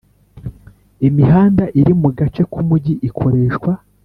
[1.07, 3.71] imihanda iri mu gace k Umujyi ikoreshwa